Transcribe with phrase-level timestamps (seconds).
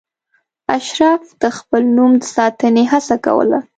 [0.77, 3.59] اشراف د خپل نوم د ساتنې هڅه کوله.